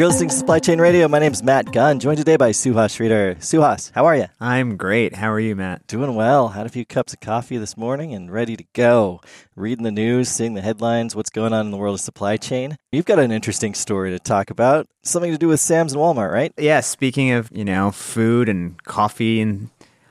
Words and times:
You're 0.00 0.08
listening 0.08 0.30
to 0.30 0.34
Supply 0.34 0.58
Chain 0.60 0.80
Radio. 0.80 1.08
My 1.08 1.18
name's 1.18 1.42
Matt 1.42 1.72
Gunn, 1.72 2.00
joined 2.00 2.16
today 2.16 2.36
by 2.38 2.52
Suhas 2.52 2.96
Sreedhar. 2.96 3.36
Suhas, 3.36 3.92
how 3.94 4.06
are 4.06 4.16
you? 4.16 4.28
I'm 4.40 4.78
great. 4.78 5.16
How 5.16 5.30
are 5.30 5.38
you, 5.38 5.54
Matt? 5.54 5.86
Doing 5.88 6.14
well. 6.14 6.48
Had 6.48 6.64
a 6.64 6.70
few 6.70 6.86
cups 6.86 7.12
of 7.12 7.20
coffee 7.20 7.58
this 7.58 7.76
morning 7.76 8.14
and 8.14 8.32
ready 8.32 8.56
to 8.56 8.64
go. 8.72 9.20
Reading 9.54 9.84
the 9.84 9.90
news, 9.90 10.30
seeing 10.30 10.54
the 10.54 10.62
headlines, 10.62 11.14
what's 11.14 11.28
going 11.28 11.52
on 11.52 11.66
in 11.66 11.70
the 11.70 11.76
world 11.76 11.96
of 11.96 12.00
supply 12.00 12.38
chain. 12.38 12.78
You've 12.92 13.04
got 13.04 13.18
an 13.18 13.30
interesting 13.30 13.74
story 13.74 14.10
to 14.12 14.18
talk 14.18 14.48
about. 14.48 14.88
Something 15.02 15.32
to 15.32 15.36
do 15.36 15.48
with 15.48 15.60
Sam's 15.60 15.92
and 15.92 16.00
Walmart, 16.00 16.32
right? 16.32 16.54
Yeah, 16.56 16.80
speaking 16.80 17.32
of, 17.32 17.50
you 17.52 17.66
know, 17.66 17.90
food 17.90 18.48
and 18.48 18.82
coffee 18.84 19.42
and 19.42 19.68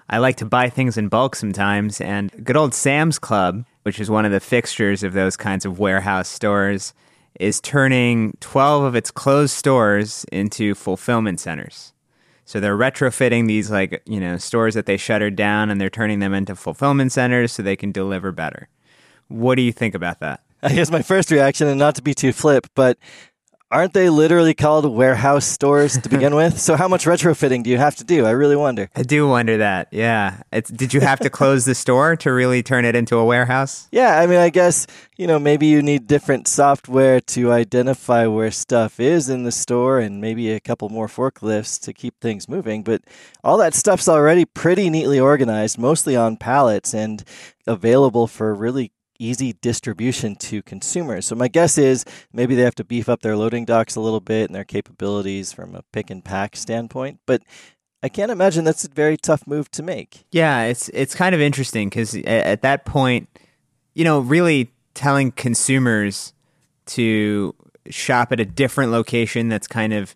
I 0.08 0.20
like 0.20 0.36
to 0.36 0.46
buy 0.46 0.70
things 0.70 1.00
in 1.00 1.08
bulk 1.08 1.36
sometimes 1.36 2.00
and 2.00 2.32
good 2.46 2.56
old 2.56 2.76
Sam's 2.76 3.18
Club, 3.18 3.66
which 3.82 4.00
is 4.00 4.08
one 4.08 4.26
of 4.26 4.32
the 4.32 4.40
fixtures 4.40 5.02
of 5.02 5.14
those 5.14 5.36
kinds 5.36 5.66
of 5.66 5.80
warehouse 5.80 6.30
stores 6.30 6.94
is 7.40 7.62
turning 7.62 8.38
12 8.42 8.84
of 8.84 8.96
its 8.96 9.12
closed 9.12 9.56
stores 9.56 10.26
into 10.32 10.76
fulfillment 10.76 11.40
centers. 11.40 11.94
So 12.46 12.60
they're 12.60 12.78
retrofitting 12.78 13.48
these 13.48 13.72
like, 13.72 14.02
you 14.06 14.20
know, 14.20 14.38
stores 14.38 14.74
that 14.74 14.86
they 14.86 14.98
shuttered 14.98 15.36
down 15.36 15.70
and 15.70 15.80
they're 15.80 15.90
turning 15.90 16.20
them 16.20 16.34
into 16.34 16.56
fulfillment 16.56 17.12
centers 17.12 17.52
so 17.52 17.64
they 17.64 17.76
can 17.76 17.92
deliver 17.92 18.32
better. 18.32 18.68
What 19.28 19.56
do 19.56 19.62
you 19.62 19.72
think 19.72 19.96
about 19.96 20.20
that? 20.20 20.44
I 20.62 20.74
guess 20.74 20.92
my 20.92 21.02
first 21.02 21.32
reaction, 21.32 21.68
and 21.68 21.80
not 21.80 21.96
to 21.96 22.02
be 22.02 22.14
too 22.14 22.34
flip, 22.34 22.68
but 22.76 22.98
aren't 23.72 23.94
they 23.94 24.10
literally 24.10 24.54
called 24.54 24.86
warehouse 24.86 25.46
stores 25.46 25.98
to 25.98 26.10
begin 26.10 26.36
with? 26.36 26.60
So 26.60 26.76
how 26.76 26.88
much 26.88 27.06
retrofitting 27.06 27.64
do 27.64 27.70
you 27.70 27.78
have 27.78 27.96
to 27.98 28.04
do? 28.04 28.26
I 28.26 28.32
really 28.32 28.56
wonder. 28.56 28.90
I 28.96 29.04
do 29.04 29.28
wonder 29.28 29.58
that. 29.58 29.90
Yeah. 29.92 30.42
It's, 30.52 30.70
did 30.70 30.94
you 30.94 31.02
have 31.02 31.20
to 31.20 31.30
close 31.30 31.66
the 31.66 31.76
store 31.76 32.16
to 32.18 32.32
really 32.32 32.64
turn 32.64 32.86
it 32.86 32.96
into 32.96 33.18
a 33.18 33.26
warehouse? 33.26 33.88
Yeah, 33.92 34.20
I 34.20 34.26
mean, 34.26 34.40
I 34.40 34.50
guess, 34.50 34.88
you 35.18 35.28
know, 35.28 35.40
maybe 35.40 35.68
you 35.68 35.82
need 35.82 36.08
different 36.08 36.48
software 36.48 37.20
to 37.22 37.52
identify 37.52 38.26
where 38.28 38.52
stuff 38.52 39.00
is 39.00 39.30
in 39.30 39.44
the 39.44 39.52
store 39.52 40.00
and 40.00 40.20
maybe 40.20 40.52
a 40.52 40.60
couple 40.60 40.90
more 40.90 41.08
forklifts 41.08 41.80
to 41.82 41.94
keep 41.94 42.20
things 42.20 42.50
moving, 42.50 42.84
but 42.84 43.04
all 43.44 43.58
that 43.58 43.74
stuff's 43.74 44.08
already 44.08 44.46
pretty 44.46 44.90
neatly 44.90 45.20
organized, 45.20 45.78
mostly 45.78 46.16
on 46.16 46.38
pallets 46.38 46.94
and 46.94 47.24
available 47.68 48.28
for 48.28 48.54
really 48.56 48.92
easy 49.20 49.54
distribution 49.54 50.36
to 50.38 50.62
consumers. 50.64 51.28
So 51.28 51.36
my 51.36 51.48
guess 51.48 51.78
is 51.78 52.06
maybe 52.34 52.56
they 52.56 52.64
have 52.64 52.76
to 52.76 52.84
beef 52.84 53.08
up 53.10 53.22
their 53.22 53.36
loading 53.36 53.66
docks 53.66 53.96
a 53.96 54.02
little 54.02 54.22
bit 54.22 54.50
and 54.50 54.56
their 54.56 54.64
capabilities 54.64 55.52
from 55.52 55.76
a 55.76 55.84
pick 55.92 56.10
and 56.10 56.24
pack 56.24 56.56
standpoint, 56.56 57.20
but 57.26 57.44
I 58.02 58.10
can't 58.10 58.32
imagine 58.32 58.64
that's 58.64 58.86
a 58.86 58.90
very 58.90 59.18
tough 59.18 59.46
move 59.46 59.70
to 59.72 59.84
make. 59.84 60.26
Yeah, 60.32 60.64
it's 60.64 60.90
it's 60.90 61.14
kind 61.14 61.36
of 61.36 61.42
interesting 61.42 61.90
cuz 61.90 62.16
at 62.16 62.62
that 62.62 62.86
point, 62.86 63.28
you 63.94 64.06
know, 64.06 64.20
really 64.20 64.72
telling 64.94 65.32
consumers 65.32 66.34
to 66.88 67.54
shop 67.90 68.32
at 68.32 68.40
a 68.40 68.46
different 68.46 68.92
location 68.92 69.50
that's 69.50 69.68
kind 69.68 69.94
of 69.94 70.16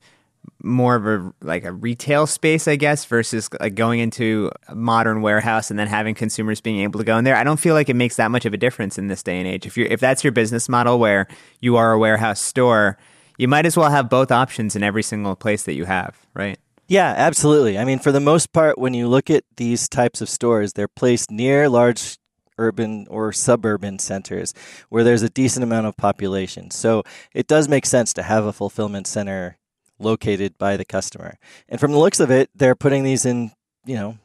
more 0.61 0.95
of 0.95 1.05
a 1.05 1.33
like 1.41 1.65
a 1.65 1.71
retail 1.71 2.25
space, 2.25 2.67
I 2.67 2.75
guess, 2.77 3.05
versus 3.05 3.49
like 3.59 3.75
going 3.75 3.99
into 3.99 4.49
a 4.67 4.75
modern 4.75 5.21
warehouse 5.21 5.69
and 5.69 5.77
then 5.77 5.87
having 5.87 6.15
consumers 6.15 6.61
being 6.61 6.79
able 6.79 6.99
to 6.99 7.03
go 7.03 7.17
in 7.17 7.23
there. 7.23 7.35
I 7.35 7.43
don't 7.43 7.59
feel 7.59 7.75
like 7.75 7.89
it 7.89 7.95
makes 7.95 8.15
that 8.15 8.31
much 8.31 8.45
of 8.45 8.53
a 8.53 8.57
difference 8.57 8.97
in 8.97 9.07
this 9.07 9.23
day 9.23 9.39
and 9.39 9.47
age. 9.47 9.65
If 9.65 9.77
you 9.77 9.85
if 9.89 9.99
that's 9.99 10.23
your 10.23 10.31
business 10.31 10.69
model 10.69 10.99
where 10.99 11.27
you 11.59 11.75
are 11.75 11.91
a 11.91 11.99
warehouse 11.99 12.41
store, 12.41 12.97
you 13.37 13.47
might 13.47 13.65
as 13.65 13.75
well 13.75 13.89
have 13.89 14.09
both 14.09 14.31
options 14.31 14.75
in 14.75 14.83
every 14.83 15.03
single 15.03 15.35
place 15.35 15.63
that 15.63 15.73
you 15.73 15.85
have, 15.85 16.17
right? 16.33 16.57
Yeah, 16.87 17.13
absolutely. 17.15 17.77
I 17.77 17.85
mean, 17.85 17.99
for 17.99 18.11
the 18.11 18.19
most 18.19 18.53
part, 18.53 18.77
when 18.77 18.93
you 18.93 19.07
look 19.07 19.29
at 19.29 19.43
these 19.55 19.87
types 19.87 20.21
of 20.21 20.29
stores, 20.29 20.73
they're 20.73 20.87
placed 20.87 21.31
near 21.31 21.69
large 21.69 22.17
urban 22.57 23.07
or 23.09 23.31
suburban 23.31 23.99
centers 23.99 24.53
where 24.89 25.03
there's 25.03 25.23
a 25.23 25.29
decent 25.29 25.63
amount 25.63 25.87
of 25.87 25.97
population. 25.97 26.69
So 26.71 27.03
it 27.33 27.47
does 27.47 27.67
make 27.67 27.85
sense 27.85 28.13
to 28.13 28.23
have 28.23 28.45
a 28.45 28.53
fulfillment 28.53 29.07
center 29.07 29.57
located 30.03 30.57
by 30.57 30.77
the 30.77 30.85
customer. 30.85 31.37
And 31.67 31.79
from 31.79 31.91
the 31.91 31.97
looks 31.97 32.19
of 32.19 32.29
it, 32.29 32.49
they're 32.53 32.75
putting 32.75 33.03
these 33.03 33.25
in, 33.25 33.51
you 33.85 33.95
know, 33.95 34.17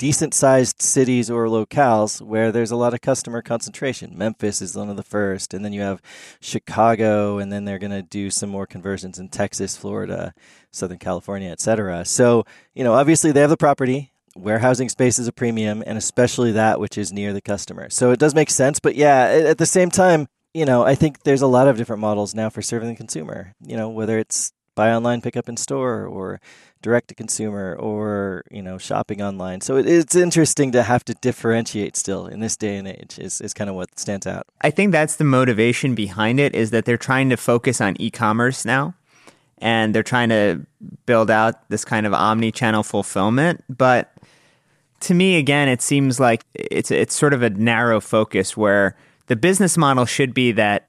decent 0.00 0.32
sized 0.32 0.80
cities 0.80 1.30
or 1.30 1.44
locales 1.44 2.22
where 2.22 2.50
there's 2.50 2.70
a 2.70 2.76
lot 2.76 2.94
of 2.94 3.02
customer 3.02 3.42
concentration. 3.42 4.16
Memphis 4.16 4.62
is 4.62 4.74
one 4.74 4.88
of 4.88 4.96
the 4.96 5.02
first, 5.02 5.52
and 5.52 5.62
then 5.62 5.74
you 5.74 5.82
have 5.82 6.00
Chicago, 6.40 7.36
and 7.36 7.52
then 7.52 7.66
they're 7.66 7.78
going 7.78 7.90
to 7.90 8.00
do 8.00 8.30
some 8.30 8.48
more 8.48 8.66
conversions 8.66 9.18
in 9.18 9.28
Texas, 9.28 9.76
Florida, 9.76 10.32
Southern 10.70 10.98
California, 10.98 11.50
etc. 11.50 12.06
So, 12.06 12.44
you 12.74 12.82
know, 12.82 12.94
obviously 12.94 13.30
they 13.30 13.42
have 13.42 13.50
the 13.50 13.58
property. 13.58 14.10
Warehousing 14.34 14.88
space 14.88 15.18
is 15.18 15.28
a 15.28 15.32
premium, 15.32 15.82
and 15.86 15.98
especially 15.98 16.52
that 16.52 16.80
which 16.80 16.96
is 16.96 17.12
near 17.12 17.34
the 17.34 17.42
customer. 17.42 17.90
So 17.90 18.10
it 18.10 18.18
does 18.18 18.34
make 18.34 18.48
sense. 18.48 18.80
But 18.80 18.94
yeah, 18.94 19.24
at 19.24 19.58
the 19.58 19.66
same 19.66 19.90
time, 19.90 20.28
you 20.54 20.64
know, 20.64 20.82
I 20.82 20.94
think 20.94 21.24
there's 21.24 21.42
a 21.42 21.46
lot 21.46 21.68
of 21.68 21.76
different 21.76 22.00
models 22.00 22.34
now 22.34 22.48
for 22.48 22.62
serving 22.62 22.88
the 22.88 22.96
consumer. 22.96 23.54
You 23.60 23.76
know, 23.76 23.90
whether 23.90 24.18
it's 24.18 24.52
buy 24.80 24.90
online, 24.98 25.20
pick 25.20 25.36
up 25.36 25.48
in 25.48 25.56
store, 25.56 26.06
or 26.06 26.40
direct 26.82 27.08
to 27.08 27.14
consumer, 27.14 27.76
or 27.78 28.42
you 28.50 28.62
know, 28.62 28.78
shopping 28.78 29.20
online. 29.20 29.60
So 29.60 29.76
it, 29.76 29.86
it's 29.86 30.16
interesting 30.16 30.72
to 30.72 30.82
have 30.82 31.04
to 31.04 31.14
differentiate 31.14 31.96
still 31.96 32.26
in 32.26 32.40
this 32.40 32.56
day 32.56 32.76
and 32.80 32.88
age. 32.88 33.18
Is 33.18 33.40
is 33.40 33.52
kind 33.52 33.68
of 33.70 33.76
what 33.76 33.98
stands 33.98 34.26
out. 34.26 34.44
I 34.62 34.70
think 34.70 34.92
that's 34.92 35.16
the 35.16 35.24
motivation 35.24 35.94
behind 35.94 36.40
it. 36.40 36.54
Is 36.54 36.70
that 36.70 36.84
they're 36.86 37.04
trying 37.10 37.28
to 37.30 37.36
focus 37.36 37.80
on 37.80 37.96
e-commerce 37.98 38.64
now, 38.64 38.94
and 39.58 39.94
they're 39.94 40.10
trying 40.14 40.30
to 40.30 40.64
build 41.04 41.30
out 41.30 41.68
this 41.68 41.84
kind 41.84 42.06
of 42.06 42.14
omni-channel 42.14 42.82
fulfillment, 42.82 43.62
but 43.68 44.12
to 45.00 45.14
me 45.14 45.36
again 45.36 45.66
it 45.66 45.80
seems 45.80 46.20
like 46.20 46.44
it's 46.54 46.90
it's 46.90 47.14
sort 47.14 47.32
of 47.32 47.42
a 47.42 47.50
narrow 47.50 48.00
focus 48.00 48.54
where 48.56 48.94
the 49.26 49.36
business 49.36 49.78
model 49.78 50.04
should 50.04 50.34
be 50.34 50.52
that 50.52 50.88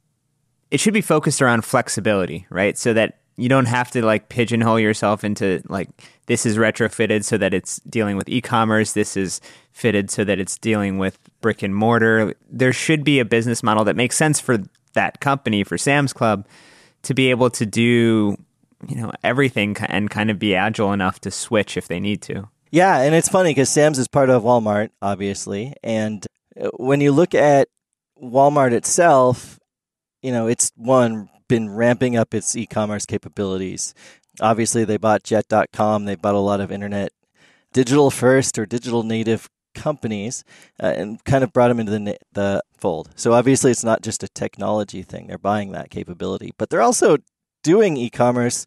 it 0.69 0.79
should 0.79 0.93
be 0.93 1.01
focused 1.01 1.41
around 1.41 1.63
flexibility, 1.63 2.45
right? 2.49 2.77
So 2.77 2.93
that 2.93 3.20
you 3.37 3.49
don't 3.49 3.65
have 3.65 3.91
to 3.91 4.05
like 4.05 4.29
pigeonhole 4.29 4.79
yourself 4.79 5.23
into 5.23 5.61
like 5.67 5.89
this 6.27 6.45
is 6.45 6.57
retrofitted 6.57 7.23
so 7.23 7.37
that 7.37 7.53
it's 7.53 7.79
dealing 7.89 8.17
with 8.17 8.29
e-commerce. 8.29 8.93
This 8.93 9.17
is 9.17 9.41
fitted 9.71 10.11
so 10.11 10.23
that 10.23 10.39
it's 10.39 10.57
dealing 10.57 10.97
with 10.97 11.17
brick 11.41 11.63
and 11.63 11.73
mortar. 11.73 12.35
There 12.49 12.73
should 12.73 13.03
be 13.03 13.19
a 13.19 13.25
business 13.25 13.63
model 13.63 13.83
that 13.85 13.95
makes 13.95 14.15
sense 14.15 14.39
for 14.39 14.59
that 14.93 15.19
company 15.19 15.63
for 15.63 15.77
Sam's 15.77 16.13
Club 16.13 16.45
to 17.03 17.13
be 17.13 17.29
able 17.29 17.49
to 17.51 17.65
do 17.65 18.37
you 18.87 18.95
know 18.95 19.11
everything 19.23 19.75
and 19.79 20.09
kind 20.09 20.29
of 20.29 20.39
be 20.39 20.55
agile 20.55 20.93
enough 20.93 21.19
to 21.21 21.31
switch 21.31 21.77
if 21.77 21.87
they 21.87 21.99
need 21.99 22.21
to. 22.23 22.49
Yeah 22.71 22.99
and 22.99 23.13
it's 23.13 23.29
funny 23.29 23.51
because 23.51 23.69
Sam's 23.69 23.99
is 23.99 24.07
part 24.07 24.29
of 24.29 24.43
Walmart 24.43 24.89
obviously 25.01 25.73
and 25.83 26.25
uh, 26.59 26.69
when 26.77 27.01
you 27.01 27.11
look 27.11 27.35
at 27.35 27.67
Walmart 28.21 28.71
itself 28.71 29.59
you 30.21 30.31
know 30.31 30.47
it's 30.47 30.71
one 30.75 31.29
been 31.51 31.69
ramping 31.69 32.15
up 32.15 32.33
its 32.33 32.55
e-commerce 32.55 33.05
capabilities. 33.05 33.93
Obviously, 34.39 34.85
they 34.85 34.95
bought 34.95 35.21
Jet.com. 35.21 36.05
They 36.05 36.15
bought 36.15 36.33
a 36.33 36.39
lot 36.39 36.61
of 36.61 36.71
internet 36.71 37.11
digital 37.73 38.09
first 38.09 38.57
or 38.57 38.65
digital 38.65 39.03
native 39.03 39.49
companies 39.75 40.45
uh, 40.81 40.93
and 40.95 41.21
kind 41.25 41.43
of 41.43 41.51
brought 41.51 41.67
them 41.67 41.81
into 41.81 41.91
the 41.91 42.17
the 42.31 42.63
fold. 42.77 43.09
So 43.17 43.33
obviously, 43.33 43.69
it's 43.69 43.83
not 43.83 44.01
just 44.01 44.23
a 44.23 44.29
technology 44.29 45.03
thing. 45.03 45.27
They're 45.27 45.37
buying 45.37 45.73
that 45.73 45.89
capability, 45.89 46.51
but 46.57 46.69
they're 46.69 46.81
also 46.81 47.17
doing 47.63 47.97
e-commerce 47.97 48.65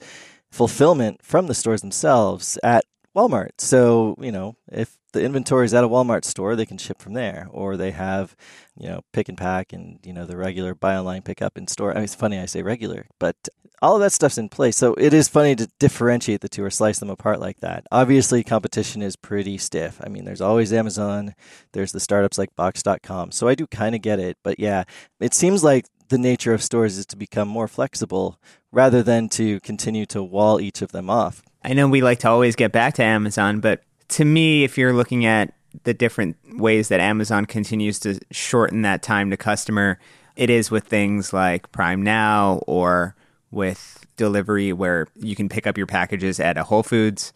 fulfillment 0.52 1.20
from 1.22 1.46
the 1.46 1.54
stores 1.54 1.80
themselves 1.80 2.58
at 2.62 2.84
Walmart. 3.14 3.50
So, 3.58 4.16
you 4.20 4.32
know, 4.32 4.56
if 4.70 4.96
the 5.12 5.22
inventory 5.22 5.66
is 5.66 5.74
at 5.74 5.84
a 5.84 5.88
Walmart 5.88 6.24
store, 6.24 6.56
they 6.56 6.66
can 6.66 6.78
ship 6.78 7.00
from 7.00 7.12
there, 7.12 7.48
or 7.50 7.76
they 7.76 7.92
have, 7.92 8.34
you 8.76 8.88
know, 8.88 9.02
pick 9.12 9.28
and 9.28 9.38
pack 9.38 9.72
and, 9.72 10.00
you 10.04 10.12
know, 10.12 10.26
the 10.26 10.36
regular 10.36 10.74
buy 10.74 10.96
online, 10.96 11.22
pick 11.22 11.40
up 11.40 11.56
in 11.56 11.66
store. 11.66 11.92
I 11.92 11.94
mean, 11.94 12.04
it's 12.04 12.14
funny 12.14 12.38
I 12.38 12.46
say 12.46 12.62
regular, 12.62 13.06
but 13.20 13.36
all 13.80 13.94
of 13.94 14.00
that 14.00 14.12
stuff's 14.12 14.38
in 14.38 14.48
place. 14.48 14.76
So 14.76 14.94
it 14.94 15.12
is 15.12 15.28
funny 15.28 15.54
to 15.56 15.68
differentiate 15.78 16.40
the 16.40 16.48
two 16.48 16.64
or 16.64 16.70
slice 16.70 16.98
them 16.98 17.10
apart 17.10 17.38
like 17.38 17.60
that. 17.60 17.86
Obviously, 17.92 18.42
competition 18.42 19.02
is 19.02 19.14
pretty 19.14 19.58
stiff. 19.58 20.00
I 20.02 20.08
mean, 20.08 20.24
there's 20.24 20.40
always 20.40 20.72
Amazon, 20.72 21.34
there's 21.72 21.92
the 21.92 22.00
startups 22.00 22.38
like 22.38 22.56
Boxed.com. 22.56 23.30
So 23.30 23.46
I 23.46 23.54
do 23.54 23.66
kind 23.66 23.94
of 23.94 24.02
get 24.02 24.18
it. 24.18 24.38
But 24.42 24.58
yeah, 24.58 24.84
it 25.20 25.34
seems 25.34 25.62
like 25.62 25.86
the 26.08 26.18
nature 26.18 26.54
of 26.54 26.62
stores 26.62 26.96
is 26.96 27.06
to 27.06 27.16
become 27.16 27.48
more 27.48 27.68
flexible 27.68 28.40
rather 28.74 29.02
than 29.02 29.28
to 29.30 29.60
continue 29.60 30.04
to 30.06 30.22
wall 30.22 30.60
each 30.60 30.82
of 30.82 30.92
them 30.92 31.08
off. 31.08 31.42
I 31.62 31.72
know 31.72 31.88
we 31.88 32.02
like 32.02 32.18
to 32.20 32.28
always 32.28 32.56
get 32.56 32.72
back 32.72 32.94
to 32.94 33.04
Amazon, 33.04 33.60
but 33.60 33.82
to 34.08 34.24
me, 34.24 34.64
if 34.64 34.76
you're 34.76 34.92
looking 34.92 35.24
at 35.24 35.54
the 35.84 35.94
different 35.94 36.36
ways 36.58 36.88
that 36.88 37.00
Amazon 37.00 37.46
continues 37.46 37.98
to 38.00 38.18
shorten 38.30 38.82
that 38.82 39.02
time 39.02 39.30
to 39.30 39.36
customer, 39.36 39.98
it 40.36 40.50
is 40.50 40.70
with 40.70 40.84
things 40.84 41.32
like 41.32 41.70
Prime 41.72 42.02
Now 42.02 42.62
or 42.66 43.14
with 43.50 44.04
delivery 44.16 44.72
where 44.72 45.06
you 45.14 45.34
can 45.36 45.48
pick 45.48 45.66
up 45.66 45.78
your 45.78 45.86
packages 45.86 46.38
at 46.38 46.58
a 46.58 46.64
Whole 46.64 46.82
Foods. 46.82 47.32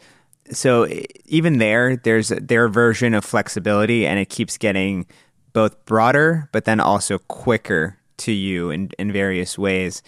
So 0.50 0.88
even 1.25 1.58
there, 1.58 1.96
there's 1.96 2.29
their 2.29 2.69
version 2.69 3.14
of 3.14 3.25
flexibility, 3.25 4.06
and 4.06 4.19
it 4.19 4.29
keeps 4.29 4.58
getting 4.58 5.06
both 5.52 5.85
broader, 5.85 6.49
but 6.52 6.64
then 6.64 6.81
also 6.81 7.19
quicker 7.19 7.99
to 8.19 8.32
you 8.32 8.70
in, 8.70 8.90
in 8.99 9.12
various 9.12 9.56
ways 9.56 10.02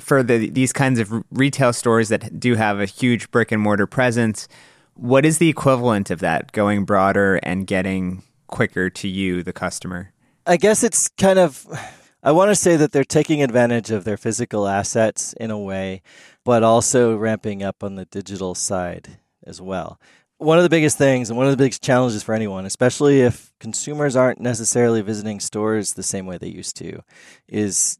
for 0.00 0.22
the, 0.22 0.50
these 0.50 0.72
kinds 0.72 0.98
of 0.98 1.12
retail 1.30 1.72
stores 1.72 2.08
that 2.08 2.38
do 2.38 2.54
have 2.54 2.80
a 2.80 2.86
huge 2.86 3.30
brick 3.30 3.52
and 3.52 3.62
mortar 3.62 3.86
presence, 3.86 4.48
what 4.94 5.24
is 5.24 5.38
the 5.38 5.48
equivalent 5.48 6.10
of 6.10 6.20
that 6.20 6.52
going 6.52 6.84
broader 6.84 7.36
and 7.42 7.66
getting 7.66 8.22
quicker 8.46 8.90
to 8.90 9.08
you, 9.08 9.42
the 9.42 9.52
customer? 9.52 10.12
I 10.46 10.56
guess 10.56 10.82
it's 10.82 11.08
kind 11.08 11.38
of 11.38 11.66
I 12.22 12.32
want 12.32 12.50
to 12.50 12.54
say 12.54 12.76
that 12.76 12.92
they're 12.92 13.04
taking 13.04 13.42
advantage 13.42 13.90
of 13.90 14.04
their 14.04 14.18
physical 14.18 14.68
assets 14.68 15.32
in 15.34 15.50
a 15.50 15.58
way, 15.58 16.02
but 16.44 16.62
also 16.62 17.16
ramping 17.16 17.62
up 17.62 17.82
on 17.82 17.94
the 17.94 18.04
digital 18.04 18.54
side 18.54 19.18
as 19.46 19.60
well. 19.60 19.98
One 20.36 20.58
of 20.58 20.62
the 20.62 20.70
biggest 20.70 20.98
things 20.98 21.30
and 21.30 21.36
one 21.36 21.46
of 21.46 21.52
the 21.52 21.62
biggest 21.62 21.82
challenges 21.82 22.22
for 22.22 22.34
anyone, 22.34 22.66
especially 22.66 23.22
if 23.22 23.52
consumers 23.58 24.16
aren't 24.16 24.40
necessarily 24.40 25.00
visiting 25.00 25.40
stores 25.40 25.94
the 25.94 26.02
same 26.02 26.26
way 26.26 26.36
they 26.36 26.48
used 26.48 26.76
to, 26.76 27.00
is 27.48 27.98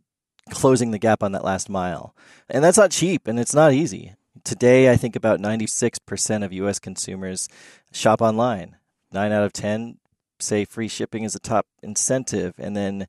closing 0.50 0.90
the 0.90 0.98
gap 0.98 1.22
on 1.22 1.32
that 1.32 1.44
last 1.44 1.68
mile. 1.68 2.14
And 2.48 2.62
that's 2.62 2.78
not 2.78 2.90
cheap 2.90 3.26
and 3.26 3.38
it's 3.38 3.54
not 3.54 3.72
easy. 3.72 4.14
Today, 4.44 4.90
I 4.90 4.96
think 4.96 5.16
about 5.16 5.40
96% 5.40 6.44
of 6.44 6.52
US 6.52 6.78
consumers 6.78 7.48
shop 7.92 8.20
online. 8.20 8.76
Nine 9.12 9.32
out 9.32 9.44
of 9.44 9.52
10 9.52 9.98
say 10.42 10.64
free 10.64 10.88
shipping 10.88 11.24
is 11.24 11.34
a 11.34 11.40
top 11.40 11.66
incentive. 11.82 12.54
And 12.58 12.76
then, 12.76 13.06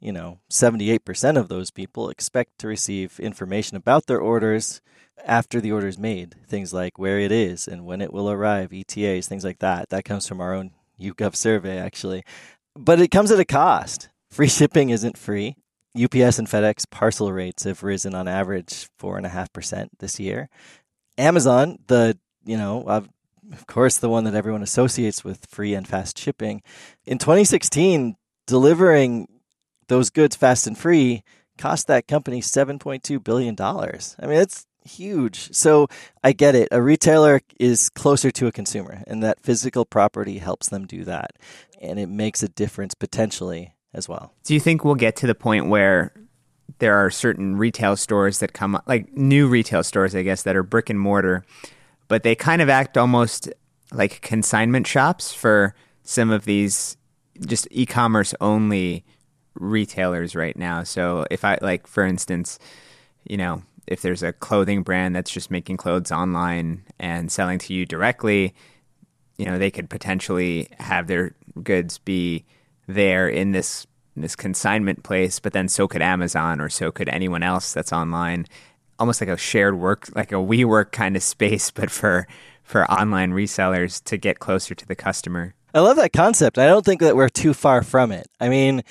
you 0.00 0.12
know, 0.12 0.38
78% 0.50 1.36
of 1.36 1.48
those 1.48 1.70
people 1.70 2.08
expect 2.08 2.58
to 2.58 2.68
receive 2.68 3.20
information 3.20 3.76
about 3.76 4.06
their 4.06 4.20
orders 4.20 4.80
after 5.24 5.60
the 5.60 5.72
order 5.72 5.86
is 5.86 5.98
made. 5.98 6.34
Things 6.46 6.72
like 6.72 6.98
where 6.98 7.18
it 7.18 7.32
is 7.32 7.68
and 7.68 7.84
when 7.84 8.00
it 8.00 8.12
will 8.12 8.30
arrive, 8.30 8.72
ETAs, 8.72 9.28
things 9.28 9.44
like 9.44 9.60
that. 9.60 9.90
That 9.90 10.04
comes 10.04 10.26
from 10.26 10.40
our 10.40 10.54
own 10.54 10.72
YouGov 11.00 11.36
survey, 11.36 11.78
actually. 11.78 12.24
But 12.74 13.00
it 13.00 13.10
comes 13.10 13.30
at 13.30 13.40
a 13.40 13.44
cost. 13.44 14.08
Free 14.30 14.48
shipping 14.48 14.90
isn't 14.90 15.18
free. 15.18 15.56
UPS 15.96 16.38
and 16.38 16.48
FedEx 16.48 16.88
parcel 16.90 17.32
rates 17.32 17.64
have 17.64 17.82
risen 17.82 18.14
on 18.14 18.26
average 18.28 18.88
four 18.98 19.16
and 19.16 19.26
a 19.26 19.30
half 19.30 19.52
percent 19.52 19.90
this 19.98 20.18
year. 20.18 20.48
Amazon, 21.18 21.78
the 21.86 22.18
you 22.44 22.56
know, 22.56 22.82
of 22.86 23.66
course, 23.66 23.98
the 23.98 24.08
one 24.08 24.24
that 24.24 24.34
everyone 24.34 24.62
associates 24.62 25.24
with 25.24 25.46
free 25.46 25.74
and 25.74 25.86
fast 25.86 26.18
shipping, 26.18 26.62
in 27.04 27.18
2016, 27.18 28.16
delivering 28.46 29.28
those 29.88 30.10
goods 30.10 30.36
fast 30.36 30.66
and 30.66 30.76
free 30.78 31.22
cost 31.58 31.86
that 31.86 32.08
company 32.08 32.40
7.2 32.40 33.22
billion 33.22 33.54
dollars. 33.54 34.16
I 34.18 34.26
mean, 34.26 34.40
it's 34.40 34.66
huge. 34.84 35.52
So 35.54 35.88
I 36.24 36.32
get 36.32 36.54
it. 36.54 36.68
A 36.70 36.82
retailer 36.82 37.40
is 37.60 37.88
closer 37.90 38.30
to 38.32 38.46
a 38.46 38.52
consumer, 38.52 39.02
and 39.06 39.22
that 39.22 39.40
physical 39.40 39.84
property 39.84 40.38
helps 40.38 40.68
them 40.68 40.86
do 40.86 41.04
that, 41.04 41.32
and 41.80 41.98
it 41.98 42.08
makes 42.08 42.42
a 42.42 42.48
difference 42.48 42.94
potentially 42.94 43.74
as 43.94 44.08
well. 44.08 44.32
Do 44.44 44.54
you 44.54 44.60
think 44.60 44.84
we'll 44.84 44.94
get 44.94 45.16
to 45.16 45.26
the 45.26 45.34
point 45.34 45.68
where 45.68 46.12
there 46.78 46.94
are 46.96 47.10
certain 47.10 47.56
retail 47.56 47.96
stores 47.96 48.38
that 48.38 48.52
come 48.52 48.80
like 48.86 49.12
new 49.12 49.46
retail 49.46 49.82
stores, 49.82 50.14
I 50.14 50.22
guess, 50.22 50.42
that 50.42 50.56
are 50.56 50.62
brick 50.62 50.90
and 50.90 50.98
mortar, 50.98 51.44
but 52.08 52.22
they 52.22 52.34
kind 52.34 52.62
of 52.62 52.68
act 52.68 52.96
almost 52.96 53.48
like 53.92 54.22
consignment 54.22 54.86
shops 54.86 55.32
for 55.32 55.74
some 56.02 56.30
of 56.30 56.44
these 56.44 56.96
just 57.46 57.68
e-commerce 57.70 58.34
only 58.40 59.04
retailers 59.54 60.34
right 60.34 60.56
now. 60.56 60.82
So 60.82 61.26
if 61.30 61.44
I 61.44 61.58
like 61.60 61.86
for 61.86 62.04
instance, 62.04 62.58
you 63.24 63.36
know, 63.36 63.62
if 63.86 64.00
there's 64.00 64.22
a 64.22 64.32
clothing 64.32 64.82
brand 64.82 65.14
that's 65.14 65.30
just 65.30 65.50
making 65.50 65.76
clothes 65.76 66.10
online 66.10 66.84
and 66.98 67.30
selling 67.30 67.58
to 67.60 67.74
you 67.74 67.84
directly, 67.84 68.54
you 69.36 69.44
know, 69.44 69.58
they 69.58 69.70
could 69.70 69.90
potentially 69.90 70.68
have 70.78 71.06
their 71.06 71.34
goods 71.62 71.98
be 71.98 72.44
there 72.86 73.28
in 73.28 73.52
this 73.52 73.86
this 74.14 74.36
consignment 74.36 75.02
place, 75.02 75.40
but 75.40 75.54
then 75.54 75.68
so 75.68 75.88
could 75.88 76.02
Amazon 76.02 76.60
or 76.60 76.68
so 76.68 76.92
could 76.92 77.08
anyone 77.08 77.42
else 77.42 77.72
that's 77.72 77.92
online. 77.92 78.46
Almost 78.98 79.22
like 79.22 79.30
a 79.30 79.38
shared 79.38 79.78
work, 79.78 80.08
like 80.14 80.32
a 80.32 80.36
WeWork 80.36 80.92
kind 80.92 81.16
of 81.16 81.22
space, 81.22 81.70
but 81.70 81.90
for 81.90 82.26
for 82.62 82.90
online 82.90 83.32
resellers 83.32 84.02
to 84.04 84.16
get 84.16 84.38
closer 84.38 84.74
to 84.74 84.86
the 84.86 84.94
customer. 84.94 85.54
I 85.74 85.80
love 85.80 85.96
that 85.96 86.12
concept. 86.12 86.58
I 86.58 86.66
don't 86.66 86.84
think 86.84 87.00
that 87.00 87.16
we're 87.16 87.30
too 87.30 87.54
far 87.54 87.82
from 87.82 88.12
it. 88.12 88.28
I 88.38 88.48
mean, 88.48 88.82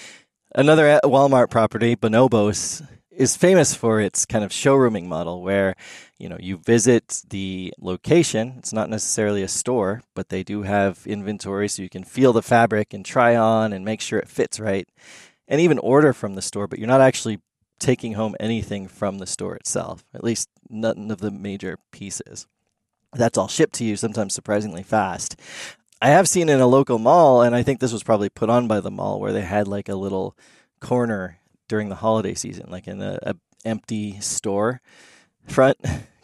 another 0.55 0.99
Walmart 1.03 1.49
property, 1.49 1.95
Bonobos, 1.95 2.85
is 3.11 3.37
famous 3.37 3.75
for 3.75 4.01
its 4.01 4.25
kind 4.25 4.43
of 4.43 4.51
showrooming 4.51 5.05
model 5.05 5.41
where 5.43 5.75
you 6.21 6.29
know 6.29 6.37
you 6.39 6.57
visit 6.57 7.23
the 7.29 7.73
location 7.79 8.55
it's 8.57 8.71
not 8.71 8.89
necessarily 8.89 9.41
a 9.41 9.47
store 9.47 10.03
but 10.13 10.29
they 10.29 10.43
do 10.43 10.61
have 10.61 10.99
inventory 11.05 11.67
so 11.67 11.81
you 11.81 11.89
can 11.89 12.03
feel 12.03 12.31
the 12.31 12.41
fabric 12.41 12.93
and 12.93 13.03
try 13.03 13.35
on 13.35 13.73
and 13.73 13.83
make 13.83 13.99
sure 13.99 14.19
it 14.19 14.27
fits 14.27 14.59
right 14.59 14.87
and 15.47 15.59
even 15.59 15.79
order 15.79 16.13
from 16.13 16.35
the 16.35 16.41
store 16.41 16.67
but 16.67 16.79
you're 16.79 16.87
not 16.87 17.01
actually 17.01 17.39
taking 17.79 18.13
home 18.13 18.35
anything 18.39 18.87
from 18.87 19.17
the 19.17 19.25
store 19.25 19.55
itself 19.55 20.05
at 20.13 20.23
least 20.23 20.47
none 20.71 21.11
of 21.11 21.19
the 21.19 21.31
major 21.31 21.77
pieces. 21.91 22.47
That's 23.13 23.37
all 23.37 23.49
shipped 23.49 23.73
to 23.75 23.83
you 23.83 23.97
sometimes 23.97 24.33
surprisingly 24.33 24.83
fast. 24.83 25.35
I 26.01 26.09
have 26.09 26.29
seen 26.29 26.47
in 26.47 26.61
a 26.61 26.67
local 26.67 26.97
mall 26.97 27.41
and 27.41 27.53
i 27.55 27.61
think 27.61 27.79
this 27.79 27.93
was 27.93 28.03
probably 28.03 28.29
put 28.29 28.49
on 28.49 28.67
by 28.67 28.79
the 28.79 28.89
mall 28.89 29.19
where 29.19 29.33
they 29.33 29.41
had 29.41 29.67
like 29.67 29.89
a 29.89 29.95
little 29.95 30.35
corner 30.79 31.37
during 31.67 31.89
the 31.89 31.95
holiday 31.95 32.33
season, 32.33 32.69
like 32.69 32.87
in 32.87 33.01
a, 33.01 33.19
a 33.21 33.35
empty 33.63 34.19
store 34.19 34.81
front, 35.45 35.77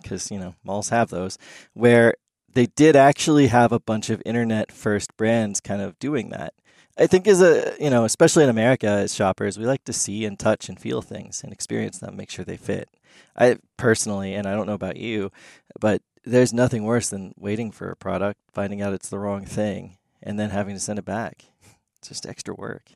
because 0.07 0.31
you 0.31 0.39
know 0.39 0.55
malls 0.63 0.89
have 0.89 1.09
those, 1.09 1.37
where 1.73 2.15
they 2.53 2.67
did 2.67 2.95
actually 2.95 3.47
have 3.47 3.71
a 3.71 3.79
bunch 3.79 4.09
of 4.09 4.21
internet 4.25 4.71
first 4.71 5.15
brands 5.17 5.59
kind 5.59 5.81
of 5.81 5.97
doing 5.99 6.29
that. 6.29 6.53
I 6.97 7.05
think 7.05 7.27
as 7.27 7.41
a 7.41 7.75
you 7.79 7.89
know, 7.89 8.05
especially 8.05 8.43
in 8.43 8.49
America 8.49 8.87
as 8.87 9.13
shoppers, 9.13 9.57
we 9.57 9.65
like 9.65 9.83
to 9.85 9.93
see 9.93 10.25
and 10.25 10.39
touch 10.39 10.69
and 10.69 10.79
feel 10.79 11.01
things 11.01 11.43
and 11.43 11.51
experience 11.53 11.99
them, 11.99 12.15
make 12.15 12.29
sure 12.29 12.45
they 12.45 12.57
fit. 12.57 12.89
I 13.35 13.57
personally, 13.77 14.33
and 14.33 14.47
I 14.47 14.55
don't 14.55 14.67
know 14.67 14.73
about 14.73 14.97
you, 14.97 15.31
but 15.79 16.01
there's 16.23 16.53
nothing 16.53 16.83
worse 16.83 17.09
than 17.09 17.33
waiting 17.37 17.71
for 17.71 17.89
a 17.89 17.95
product, 17.95 18.39
finding 18.51 18.81
out 18.81 18.93
it's 18.93 19.09
the 19.09 19.19
wrong 19.19 19.45
thing, 19.45 19.97
and 20.21 20.39
then 20.39 20.49
having 20.49 20.75
to 20.75 20.79
send 20.79 20.99
it 20.99 21.05
back. 21.05 21.45
It's 21.99 22.09
just 22.09 22.27
extra 22.27 22.53
work. 22.53 22.91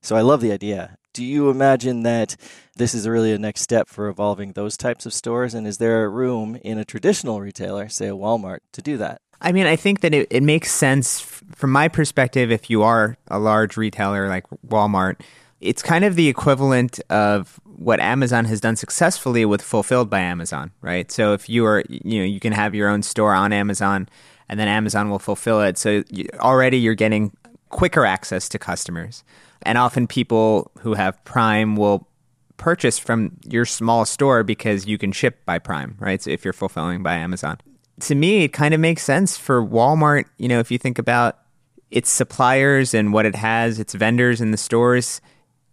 So 0.00 0.16
I 0.16 0.22
love 0.22 0.40
the 0.40 0.50
idea. 0.50 0.96
Do 1.12 1.24
you 1.24 1.50
imagine 1.50 2.02
that 2.04 2.36
this 2.76 2.94
is 2.94 3.08
really 3.08 3.32
a 3.32 3.38
next 3.38 3.62
step 3.62 3.88
for 3.88 4.08
evolving 4.08 4.52
those 4.52 4.76
types 4.76 5.06
of 5.06 5.12
stores? 5.12 5.54
And 5.54 5.66
is 5.66 5.78
there 5.78 6.04
a 6.04 6.08
room 6.08 6.56
in 6.62 6.78
a 6.78 6.84
traditional 6.84 7.40
retailer, 7.40 7.88
say 7.88 8.08
a 8.08 8.12
Walmart, 8.12 8.58
to 8.72 8.82
do 8.82 8.96
that? 8.98 9.20
I 9.40 9.52
mean, 9.52 9.66
I 9.66 9.76
think 9.76 10.00
that 10.00 10.14
it, 10.14 10.28
it 10.30 10.42
makes 10.42 10.70
sense 10.70 11.20
from 11.20 11.72
my 11.72 11.88
perspective 11.88 12.52
if 12.52 12.70
you 12.70 12.82
are 12.82 13.16
a 13.28 13.38
large 13.38 13.76
retailer 13.76 14.28
like 14.28 14.44
Walmart. 14.66 15.20
It's 15.60 15.82
kind 15.82 16.04
of 16.04 16.14
the 16.14 16.28
equivalent 16.28 17.00
of 17.10 17.58
what 17.64 18.00
Amazon 18.00 18.44
has 18.44 18.60
done 18.60 18.76
successfully 18.76 19.44
with 19.44 19.62
Fulfilled 19.62 20.10
by 20.10 20.20
Amazon, 20.20 20.72
right? 20.80 21.10
So 21.10 21.32
if 21.32 21.48
you 21.48 21.64
are, 21.66 21.82
you 21.88 22.20
know, 22.20 22.24
you 22.24 22.40
can 22.40 22.52
have 22.52 22.74
your 22.74 22.88
own 22.88 23.02
store 23.02 23.34
on 23.34 23.52
Amazon 23.52 24.08
and 24.48 24.60
then 24.60 24.68
Amazon 24.68 25.10
will 25.10 25.18
fulfill 25.18 25.62
it. 25.62 25.78
So 25.78 26.02
you, 26.10 26.26
already 26.38 26.78
you're 26.78 26.94
getting 26.94 27.32
quicker 27.70 28.04
access 28.04 28.48
to 28.50 28.58
customers. 28.58 29.24
And 29.62 29.78
often 29.78 30.06
people 30.06 30.70
who 30.80 30.94
have 30.94 31.22
Prime 31.24 31.76
will 31.76 32.08
purchase 32.56 32.98
from 32.98 33.36
your 33.44 33.64
small 33.64 34.04
store 34.04 34.42
because 34.42 34.86
you 34.86 34.98
can 34.98 35.12
ship 35.12 35.44
by 35.46 35.58
Prime, 35.58 35.96
right? 35.98 36.22
So 36.22 36.30
if 36.30 36.44
you're 36.44 36.52
fulfilling 36.52 37.02
by 37.02 37.14
Amazon. 37.14 37.58
To 38.00 38.14
me, 38.14 38.44
it 38.44 38.52
kind 38.52 38.74
of 38.74 38.80
makes 38.80 39.02
sense 39.02 39.36
for 39.36 39.64
Walmart, 39.64 40.24
you 40.38 40.48
know, 40.48 40.60
if 40.60 40.70
you 40.70 40.78
think 40.78 40.98
about 40.98 41.38
its 41.90 42.10
suppliers 42.10 42.94
and 42.94 43.12
what 43.12 43.26
it 43.26 43.34
has, 43.34 43.78
its 43.78 43.94
vendors 43.94 44.40
in 44.40 44.52
the 44.52 44.56
stores, 44.56 45.20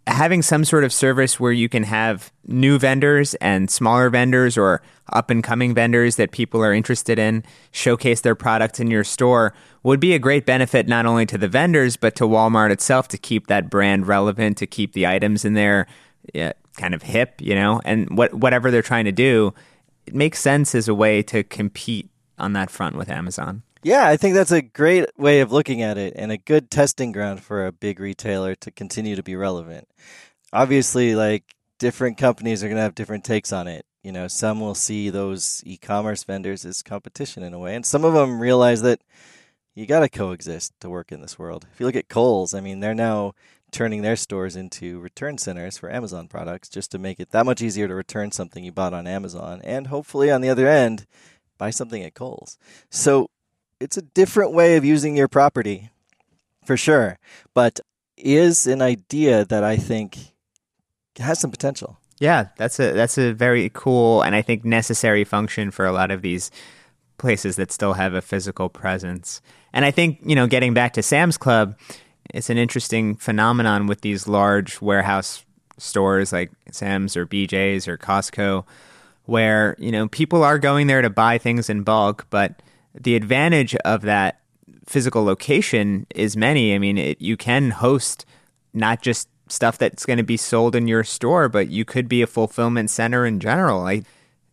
having 0.08 0.40
some 0.40 0.64
sort 0.64 0.84
of 0.84 0.92
service 0.92 1.38
where 1.38 1.52
you 1.52 1.68
can 1.68 1.82
have 1.82 2.32
new 2.46 2.78
vendors 2.78 3.34
and 3.34 3.70
smaller 3.70 4.08
vendors 4.08 4.56
or 4.56 4.80
up 5.12 5.30
and 5.30 5.44
coming 5.44 5.74
vendors 5.74 6.16
that 6.16 6.32
people 6.32 6.64
are 6.64 6.72
interested 6.72 7.18
in 7.18 7.44
showcase 7.72 8.22
their 8.22 8.34
products 8.34 8.80
in 8.80 8.90
your 8.90 9.04
store 9.04 9.54
would 9.82 10.00
be 10.00 10.14
a 10.14 10.18
great 10.18 10.46
benefit 10.46 10.88
not 10.88 11.04
only 11.04 11.26
to 11.26 11.36
the 11.36 11.46
vendors 11.46 11.96
but 11.96 12.16
to 12.16 12.24
Walmart 12.24 12.70
itself 12.70 13.06
to 13.08 13.18
keep 13.18 13.48
that 13.48 13.68
brand 13.68 14.06
relevant 14.06 14.56
to 14.56 14.66
keep 14.66 14.94
the 14.94 15.06
items 15.06 15.44
in 15.44 15.52
there 15.52 15.86
yeah, 16.32 16.52
kind 16.78 16.94
of 16.94 17.02
hip 17.02 17.34
you 17.40 17.54
know? 17.54 17.80
And 17.84 18.16
what 18.16 18.32
whatever 18.32 18.70
they're 18.70 18.82
trying 18.82 19.04
to 19.04 19.12
do 19.12 19.52
it 20.06 20.14
makes 20.14 20.38
sense 20.38 20.74
as 20.74 20.88
a 20.88 20.94
way 20.94 21.22
to 21.24 21.44
compete 21.44 22.08
on 22.38 22.54
that 22.54 22.70
front 22.70 22.96
with 22.96 23.10
Amazon 23.10 23.62
yeah, 23.82 24.06
I 24.06 24.16
think 24.16 24.34
that's 24.34 24.50
a 24.50 24.62
great 24.62 25.06
way 25.16 25.40
of 25.40 25.52
looking 25.52 25.82
at 25.82 25.98
it 25.98 26.14
and 26.16 26.32
a 26.32 26.38
good 26.38 26.70
testing 26.70 27.12
ground 27.12 27.42
for 27.42 27.66
a 27.66 27.72
big 27.72 28.00
retailer 28.00 28.54
to 28.56 28.70
continue 28.70 29.16
to 29.16 29.22
be 29.22 29.36
relevant. 29.36 29.88
Obviously, 30.52 31.14
like 31.14 31.44
different 31.78 32.18
companies 32.18 32.62
are 32.62 32.68
going 32.68 32.76
to 32.76 32.82
have 32.82 32.94
different 32.94 33.24
takes 33.24 33.52
on 33.52 33.68
it. 33.68 33.84
You 34.02 34.12
know, 34.12 34.28
some 34.28 34.60
will 34.60 34.74
see 34.74 35.10
those 35.10 35.62
e-commerce 35.66 36.24
vendors 36.24 36.64
as 36.64 36.82
competition 36.82 37.42
in 37.42 37.52
a 37.52 37.58
way, 37.58 37.74
and 37.74 37.84
some 37.84 38.04
of 38.04 38.14
them 38.14 38.40
realize 38.40 38.82
that 38.82 39.00
you 39.74 39.86
got 39.86 40.00
to 40.00 40.08
coexist 40.08 40.72
to 40.80 40.90
work 40.90 41.12
in 41.12 41.20
this 41.20 41.38
world. 41.38 41.66
If 41.72 41.78
you 41.78 41.86
look 41.86 41.96
at 41.96 42.08
Kohl's, 42.08 42.54
I 42.54 42.60
mean, 42.60 42.80
they're 42.80 42.94
now 42.94 43.34
turning 43.70 44.02
their 44.02 44.16
stores 44.16 44.56
into 44.56 44.98
return 44.98 45.38
centers 45.38 45.78
for 45.78 45.90
Amazon 45.90 46.26
products 46.26 46.68
just 46.68 46.90
to 46.90 46.98
make 46.98 47.20
it 47.20 47.30
that 47.30 47.46
much 47.46 47.60
easier 47.60 47.86
to 47.86 47.94
return 47.94 48.32
something 48.32 48.64
you 48.64 48.72
bought 48.72 48.94
on 48.94 49.06
Amazon 49.06 49.60
and 49.62 49.88
hopefully 49.88 50.30
on 50.30 50.40
the 50.40 50.48
other 50.48 50.66
end 50.66 51.06
buy 51.58 51.70
something 51.70 52.02
at 52.02 52.14
Kohl's. 52.14 52.56
So 52.90 53.28
it's 53.80 53.96
a 53.96 54.02
different 54.02 54.52
way 54.52 54.76
of 54.76 54.84
using 54.84 55.16
your 55.16 55.28
property 55.28 55.90
for 56.64 56.76
sure, 56.76 57.18
but 57.54 57.80
is 58.16 58.66
an 58.66 58.82
idea 58.82 59.44
that 59.44 59.64
I 59.64 59.76
think 59.76 60.32
has 61.18 61.38
some 61.38 61.50
potential. 61.50 61.98
Yeah, 62.20 62.48
that's 62.56 62.80
a 62.80 62.92
that's 62.92 63.16
a 63.16 63.32
very 63.32 63.70
cool 63.72 64.22
and 64.22 64.34
I 64.34 64.42
think 64.42 64.64
necessary 64.64 65.24
function 65.24 65.70
for 65.70 65.86
a 65.86 65.92
lot 65.92 66.10
of 66.10 66.22
these 66.22 66.50
places 67.16 67.56
that 67.56 67.72
still 67.72 67.94
have 67.94 68.14
a 68.14 68.22
physical 68.22 68.68
presence. 68.68 69.40
And 69.72 69.84
I 69.84 69.90
think, 69.90 70.20
you 70.24 70.34
know, 70.34 70.46
getting 70.46 70.74
back 70.74 70.92
to 70.94 71.02
Sam's 71.02 71.36
Club, 71.36 71.76
it's 72.32 72.50
an 72.50 72.58
interesting 72.58 73.16
phenomenon 73.16 73.86
with 73.86 74.00
these 74.00 74.26
large 74.26 74.80
warehouse 74.80 75.44
stores 75.78 76.32
like 76.32 76.50
Sam's 76.70 77.16
or 77.16 77.26
BJ's 77.26 77.86
or 77.86 77.96
Costco, 77.96 78.64
where 79.24 79.76
you 79.78 79.92
know 79.92 80.08
people 80.08 80.42
are 80.42 80.58
going 80.58 80.88
there 80.88 81.02
to 81.02 81.10
buy 81.10 81.38
things 81.38 81.70
in 81.70 81.82
bulk, 81.82 82.26
but 82.30 82.60
the 82.94 83.14
advantage 83.14 83.74
of 83.76 84.02
that 84.02 84.40
physical 84.86 85.24
location 85.24 86.06
is 86.14 86.36
many. 86.36 86.74
I 86.74 86.78
mean, 86.78 86.98
it, 86.98 87.20
you 87.20 87.36
can 87.36 87.70
host 87.70 88.24
not 88.72 89.02
just 89.02 89.28
stuff 89.48 89.78
that's 89.78 90.04
going 90.04 90.18
to 90.18 90.22
be 90.22 90.36
sold 90.36 90.74
in 90.74 90.88
your 90.88 91.04
store, 91.04 91.48
but 91.48 91.68
you 91.68 91.84
could 91.84 92.08
be 92.08 92.22
a 92.22 92.26
fulfillment 92.26 92.90
center 92.90 93.24
in 93.24 93.40
general. 93.40 93.86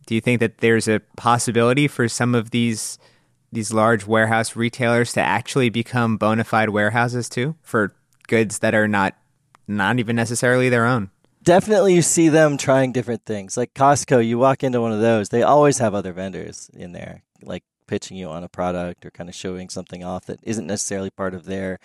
Do 0.06 0.14
you 0.14 0.20
think 0.20 0.40
that 0.40 0.58
there's 0.58 0.88
a 0.88 1.00
possibility 1.16 1.88
for 1.88 2.08
some 2.08 2.34
of 2.34 2.50
these 2.50 2.98
these 3.52 3.72
large 3.72 4.06
warehouse 4.06 4.56
retailers 4.56 5.12
to 5.12 5.20
actually 5.20 5.70
become 5.70 6.16
bona 6.16 6.44
fide 6.44 6.68
warehouses 6.70 7.28
too 7.28 7.54
for 7.62 7.94
goods 8.26 8.58
that 8.58 8.74
are 8.74 8.88
not 8.88 9.16
not 9.68 9.98
even 9.98 10.16
necessarily 10.16 10.68
their 10.68 10.86
own? 10.86 11.10
Definitely, 11.42 11.94
you 11.94 12.02
see 12.02 12.28
them 12.28 12.56
trying 12.56 12.92
different 12.92 13.24
things. 13.24 13.56
Like 13.56 13.72
Costco, 13.74 14.26
you 14.26 14.38
walk 14.38 14.64
into 14.64 14.80
one 14.80 14.92
of 14.92 15.00
those, 15.00 15.28
they 15.28 15.42
always 15.42 15.78
have 15.78 15.94
other 15.94 16.12
vendors 16.12 16.70
in 16.74 16.92
there, 16.92 17.22
like 17.42 17.62
pitching 17.86 18.16
you 18.16 18.28
on 18.28 18.44
a 18.44 18.48
product 18.48 19.04
or 19.06 19.10
kind 19.10 19.28
of 19.28 19.34
showing 19.34 19.68
something 19.68 20.04
off 20.04 20.26
that 20.26 20.40
isn't 20.42 20.66
necessarily 20.66 21.10
part 21.10 21.34
of 21.34 21.44
their 21.44 21.78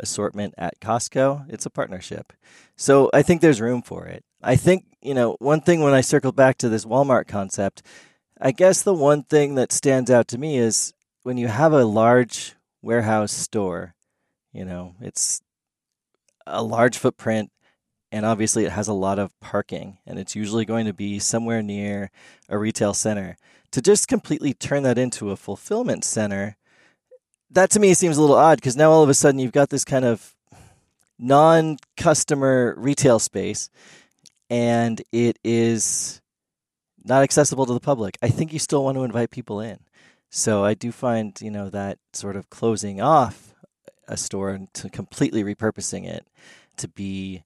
assortment 0.00 0.54
at 0.58 0.80
Costco. 0.80 1.46
It's 1.48 1.66
a 1.66 1.70
partnership. 1.70 2.32
So 2.76 3.10
I 3.12 3.22
think 3.22 3.40
there's 3.40 3.60
room 3.60 3.82
for 3.82 4.06
it. 4.06 4.24
I 4.42 4.56
think, 4.56 4.84
you 5.00 5.14
know, 5.14 5.36
one 5.38 5.60
thing 5.60 5.80
when 5.80 5.94
I 5.94 6.00
circle 6.00 6.32
back 6.32 6.58
to 6.58 6.68
this 6.68 6.84
Walmart 6.84 7.28
concept, 7.28 7.82
I 8.40 8.50
guess 8.50 8.82
the 8.82 8.94
one 8.94 9.22
thing 9.22 9.54
that 9.54 9.72
stands 9.72 10.10
out 10.10 10.28
to 10.28 10.38
me 10.38 10.58
is 10.58 10.92
when 11.22 11.36
you 11.36 11.48
have 11.48 11.72
a 11.72 11.84
large 11.84 12.56
warehouse 12.82 13.32
store, 13.32 13.94
you 14.52 14.64
know, 14.64 14.96
it's 15.00 15.40
a 16.46 16.62
large 16.62 16.98
footprint 16.98 17.52
and 18.10 18.26
obviously 18.26 18.64
it 18.64 18.72
has 18.72 18.88
a 18.88 18.92
lot 18.92 19.18
of 19.18 19.38
parking 19.40 19.98
and 20.06 20.18
it's 20.18 20.34
usually 20.34 20.64
going 20.64 20.86
to 20.86 20.92
be 20.92 21.18
somewhere 21.18 21.62
near 21.62 22.10
a 22.48 22.58
retail 22.58 22.94
center 22.94 23.36
to 23.72 23.82
just 23.82 24.08
completely 24.08 24.54
turn 24.54 24.82
that 24.84 24.98
into 24.98 25.30
a 25.30 25.36
fulfillment 25.36 26.04
center 26.04 26.56
that 27.52 27.70
to 27.70 27.80
me 27.80 27.94
seems 27.94 28.16
a 28.16 28.20
little 28.20 28.36
odd 28.36 28.58
because 28.58 28.76
now 28.76 28.90
all 28.90 29.02
of 29.02 29.08
a 29.08 29.14
sudden 29.14 29.38
you've 29.38 29.52
got 29.52 29.70
this 29.70 29.84
kind 29.84 30.04
of 30.04 30.34
non-customer 31.18 32.74
retail 32.78 33.18
space 33.18 33.68
and 34.50 35.02
it 35.12 35.38
is 35.44 36.20
not 37.04 37.22
accessible 37.22 37.66
to 37.66 37.74
the 37.74 37.80
public. 37.80 38.16
I 38.22 38.28
think 38.28 38.52
you 38.52 38.58
still 38.58 38.84
want 38.84 38.96
to 38.96 39.04
invite 39.04 39.30
people 39.30 39.60
in. 39.60 39.78
So 40.30 40.64
i 40.64 40.72
do 40.72 40.90
find 40.90 41.38
you 41.42 41.50
know 41.50 41.68
that 41.68 41.98
sort 42.14 42.36
of 42.36 42.48
closing 42.48 43.00
off 43.00 43.54
a 44.08 44.16
store 44.16 44.50
and 44.50 44.72
to 44.74 44.88
completely 44.88 45.44
repurposing 45.44 46.06
it 46.06 46.26
to 46.78 46.88
be 46.88 47.44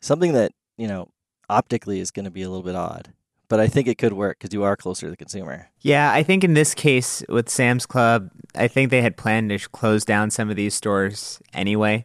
something 0.00 0.34
that 0.34 0.52
you 0.76 0.86
know 0.86 1.08
optically 1.48 1.98
is 1.98 2.10
going 2.10 2.26
to 2.26 2.30
be 2.30 2.42
a 2.42 2.50
little 2.50 2.62
bit 2.62 2.76
odd 2.76 3.12
but 3.48 3.60
I 3.60 3.68
think 3.68 3.88
it 3.88 3.98
could 3.98 4.12
work 4.12 4.38
because 4.38 4.52
you 4.52 4.62
are 4.64 4.76
closer 4.76 5.06
to 5.06 5.10
the 5.10 5.16
consumer. 5.16 5.68
Yeah, 5.80 6.12
I 6.12 6.22
think 6.22 6.44
in 6.44 6.54
this 6.54 6.74
case 6.74 7.22
with 7.28 7.48
Sam's 7.48 7.86
Club, 7.86 8.30
I 8.54 8.68
think 8.68 8.90
they 8.90 9.02
had 9.02 9.16
planned 9.16 9.50
to 9.50 9.58
close 9.70 10.04
down 10.04 10.30
some 10.30 10.50
of 10.50 10.56
these 10.56 10.74
stores 10.74 11.40
anyway. 11.52 12.04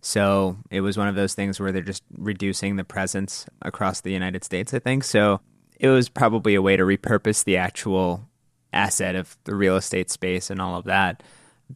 So 0.00 0.56
it 0.70 0.80
was 0.80 0.98
one 0.98 1.08
of 1.08 1.14
those 1.14 1.34
things 1.34 1.60
where 1.60 1.70
they're 1.72 1.82
just 1.82 2.02
reducing 2.16 2.76
the 2.76 2.84
presence 2.84 3.46
across 3.62 4.00
the 4.00 4.12
United 4.12 4.44
States, 4.44 4.74
I 4.74 4.80
think. 4.80 5.04
So 5.04 5.40
it 5.78 5.88
was 5.88 6.08
probably 6.08 6.54
a 6.54 6.62
way 6.62 6.76
to 6.76 6.82
repurpose 6.82 7.44
the 7.44 7.56
actual 7.56 8.28
asset 8.72 9.14
of 9.14 9.36
the 9.44 9.54
real 9.54 9.76
estate 9.76 10.10
space 10.10 10.50
and 10.50 10.60
all 10.60 10.76
of 10.76 10.84
that. 10.84 11.22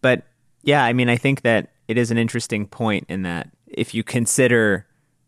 But 0.00 0.24
yeah, 0.62 0.84
I 0.84 0.92
mean, 0.92 1.08
I 1.08 1.16
think 1.16 1.42
that 1.42 1.70
it 1.88 1.96
is 1.96 2.10
an 2.10 2.18
interesting 2.18 2.66
point 2.66 3.06
in 3.08 3.22
that 3.22 3.48
if 3.66 3.94
you 3.94 4.02
consider 4.02 4.85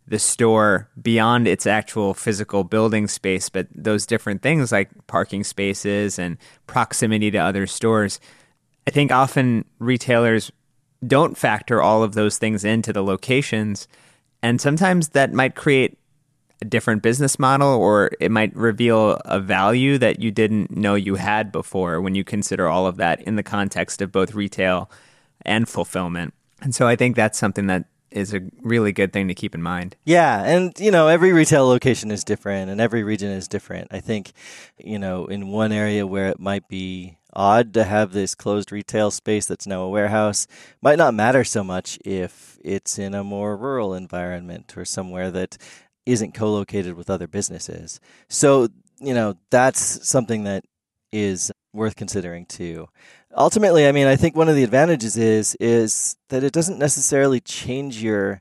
the 0.09 0.19
store 0.19 0.88
beyond 1.00 1.47
its 1.47 1.67
actual 1.67 2.15
physical 2.15 2.65
building 2.65 3.09
space, 3.09 3.49
but 3.49 3.67
those 3.75 4.07
different 4.07 4.43
things 4.43 4.73
like 4.73 4.88
parking 5.07 5.45
spaces 5.45 6.19
and 6.19 6.38
proximity 6.67 7.31
to 7.31 7.38
other 7.38 7.67
stores. 7.67 8.19
I 8.87 8.91
think 8.91 9.12
often 9.12 9.65
retailers 9.79 10.50
don't 11.07 11.37
factor 11.37 11.83
all 11.83 12.03
of 12.03 12.15
those 12.15 12.38
things 12.38 12.65
into 12.65 12.93
the 12.93 13.05
locations. 13.05 13.87
And 14.43 14.61
sometimes 14.61 15.11
that 15.11 15.33
might 15.33 15.55
create 15.55 15.99
a 16.61 16.65
different 16.65 17.03
business 17.03 17.38
model 17.38 17.69
or 17.69 18.11
it 18.19 18.31
might 18.31 18.55
reveal 18.57 19.12
a 19.25 19.38
value 19.38 19.99
that 19.99 20.21
you 20.21 20.31
didn't 20.31 20.77
know 20.77 20.95
you 20.95 21.15
had 21.15 21.53
before 21.53 22.00
when 22.00 22.15
you 22.15 22.25
consider 22.25 22.67
all 22.67 22.87
of 22.87 22.97
that 22.97 23.21
in 23.23 23.37
the 23.37 23.43
context 23.43 24.03
of 24.03 24.11
both 24.11 24.35
retail 24.35 24.91
and 25.43 25.69
fulfillment. 25.69 26.35
And 26.61 26.75
so 26.75 26.88
I 26.88 26.97
think 26.97 27.15
that's 27.15 27.38
something 27.38 27.67
that 27.67 27.85
is 28.11 28.35
a 28.35 28.41
really 28.62 28.93
good 28.93 29.12
thing 29.12 29.29
to 29.29 29.35
keep 29.35 29.55
in 29.55 29.62
mind. 29.62 29.97
Yeah, 30.05 30.43
and 30.43 30.73
you 30.79 30.91
know, 30.91 31.09
every 31.09 31.33
retail 31.33 31.67
location 31.67 32.11
is 32.11 32.25
different 32.25 32.71
and 32.71 32.81
every 32.81 33.03
region 33.03 33.31
is 33.31 33.49
different. 33.49 33.88
I 33.91 34.00
think, 34.00 34.33
you 34.79 34.99
know, 34.99 35.27
in 35.27 35.49
one 35.49 35.73
area 35.73 36.07
where 36.07 36.29
it 36.29 36.41
might 36.41 36.69
be 36.69 37.19
odd 37.35 37.75
to 37.75 37.85
have 37.85 38.12
this 38.12 38.35
closed 38.35 38.73
retail 38.73 39.11
space 39.11 39.47
that's 39.47 39.67
now 39.67 39.83
a 39.83 39.88
warehouse 39.88 40.47
might 40.81 40.99
not 40.99 41.15
matter 41.15 41.45
so 41.45 41.62
much 41.62 41.99
if 42.05 42.59
it's 42.65 42.99
in 42.99 43.15
a 43.15 43.23
more 43.23 43.57
rural 43.57 43.95
environment 43.95 44.77
or 44.77 44.85
somewhere 44.85 45.31
that 45.31 45.59
isn't 46.07 46.33
co-located 46.33 46.95
with 46.95 47.11
other 47.11 47.27
businesses. 47.27 48.00
So, 48.29 48.69
you 48.99 49.12
know, 49.15 49.35
that's 49.50 50.09
something 50.09 50.45
that 50.45 50.65
is 51.12 51.53
worth 51.73 51.97
considering 51.97 52.47
too 52.47 52.88
ultimately, 53.37 53.87
I 53.87 53.92
mean, 53.92 54.06
I 54.06 54.16
think 54.16 54.37
one 54.37 54.49
of 54.49 54.56
the 54.56 54.64
advantages 54.64 55.16
is 55.16 55.54
is 55.61 56.16
that 56.28 56.44
it 56.44 56.52
doesn't 56.52 56.78
necessarily 56.78 57.40
change 57.40 58.02
your 58.02 58.40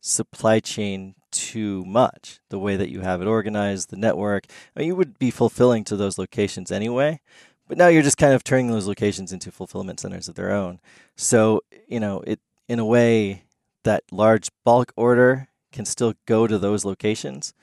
supply 0.00 0.60
chain 0.60 1.14
too 1.30 1.84
much. 1.84 2.40
The 2.48 2.58
way 2.58 2.76
that 2.76 2.90
you 2.90 3.00
have 3.00 3.22
it 3.22 3.26
organized, 3.26 3.90
the 3.90 3.96
network, 3.96 4.46
I 4.74 4.80
mean, 4.80 4.88
you 4.88 4.96
would 4.96 5.18
be 5.18 5.30
fulfilling 5.30 5.84
to 5.84 5.96
those 5.96 6.18
locations 6.18 6.72
anyway. 6.72 7.20
But 7.68 7.78
now 7.78 7.86
you're 7.86 8.02
just 8.02 8.18
kind 8.18 8.34
of 8.34 8.42
turning 8.42 8.68
those 8.68 8.88
locations 8.88 9.32
into 9.32 9.52
fulfillment 9.52 10.00
centers 10.00 10.28
of 10.28 10.34
their 10.34 10.50
own. 10.50 10.80
So, 11.16 11.60
you 11.86 12.00
know, 12.00 12.20
it 12.26 12.40
in 12.68 12.80
a 12.80 12.84
way 12.84 13.44
that 13.84 14.04
large 14.10 14.48
bulk 14.64 14.92
order 14.96 15.48
can 15.72 15.84
still 15.84 16.14
go 16.26 16.46
to 16.46 16.58
those 16.58 16.84
locations. 16.84 17.54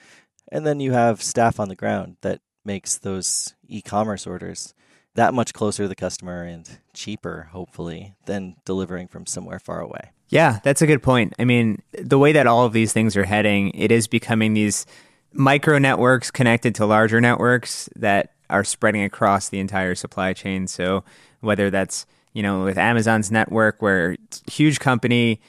And 0.50 0.66
then 0.66 0.80
you 0.80 0.94
have 0.94 1.22
staff 1.22 1.60
on 1.60 1.68
the 1.68 1.76
ground 1.76 2.18
that 2.22 2.40
makes 2.64 2.98
those 2.98 3.56
e-commerce 3.68 4.26
orders 4.26 4.74
that 5.18 5.34
much 5.34 5.52
closer 5.52 5.84
to 5.84 5.90
the 5.90 5.96
customer 5.96 6.44
and 6.44 6.80
cheaper, 6.94 7.50
hopefully, 7.52 8.14
than 8.28 8.56
delivering 8.66 9.08
from 9.08 9.26
somewhere 9.26 9.58
far 9.60 9.82
away. 9.82 10.12
Yeah, 10.30 10.60
that's 10.64 10.82
a 10.82 10.88
good 10.88 11.02
point. 11.02 11.34
I 11.40 11.44
mean, 11.44 11.82
the 11.92 12.20
way 12.20 12.32
that 12.34 12.46
all 12.46 12.66
of 12.66 12.74
these 12.74 12.94
things 12.94 13.18
are 13.18 13.26
heading, 13.26 13.72
it 13.74 13.92
is 13.92 14.08
becoming 14.08 14.54
these 14.54 14.86
micro 15.34 15.80
networks 15.80 16.30
connected 16.30 16.76
to 16.76 16.86
larger 16.86 17.20
networks 17.20 17.90
that 17.96 18.34
are 18.52 18.64
spreading 18.64 19.04
across 19.04 19.50
the 19.50 19.60
entire 19.60 19.96
supply 19.96 20.34
chain. 20.34 20.68
So 20.68 21.04
whether 21.40 21.72
that's, 21.72 22.06
you 22.34 22.44
know, 22.44 22.64
with 22.64 22.78
Amazon's 22.78 23.32
network 23.32 23.82
where 23.82 24.12
it's 24.12 24.44
a 24.48 24.52
huge 24.52 24.80
company, 24.80 25.42